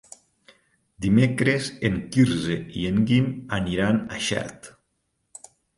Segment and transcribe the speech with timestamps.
[1.05, 4.77] Dimecres en Quirze i en Guim aniran a Xert.